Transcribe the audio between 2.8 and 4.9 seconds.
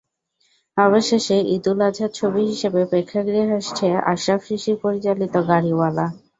প্রেক্ষাগৃহে আসছে আশরাফ শিশির